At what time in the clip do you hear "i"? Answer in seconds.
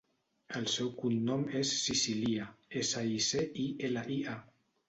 3.19-3.23, 3.67-3.71, 4.19-4.23